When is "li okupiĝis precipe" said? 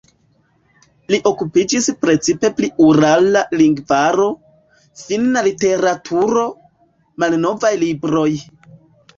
1.13-2.51